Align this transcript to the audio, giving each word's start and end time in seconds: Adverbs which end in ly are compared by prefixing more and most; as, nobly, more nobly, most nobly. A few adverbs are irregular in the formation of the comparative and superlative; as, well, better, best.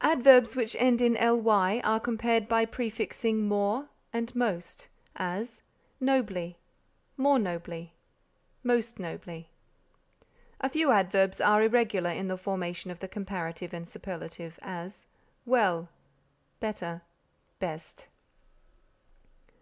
Adverbs 0.00 0.56
which 0.56 0.74
end 0.78 1.02
in 1.02 1.12
ly 1.12 1.78
are 1.84 2.00
compared 2.00 2.48
by 2.48 2.64
prefixing 2.64 3.46
more 3.46 3.90
and 4.10 4.34
most; 4.34 4.88
as, 5.14 5.62
nobly, 6.00 6.56
more 7.18 7.38
nobly, 7.38 7.92
most 8.62 8.98
nobly. 8.98 9.50
A 10.62 10.70
few 10.70 10.90
adverbs 10.90 11.38
are 11.38 11.60
irregular 11.62 12.08
in 12.12 12.28
the 12.28 12.38
formation 12.38 12.90
of 12.90 13.00
the 13.00 13.08
comparative 13.08 13.74
and 13.74 13.86
superlative; 13.86 14.58
as, 14.62 15.06
well, 15.44 15.90
better, 16.58 17.02
best. 17.58 18.08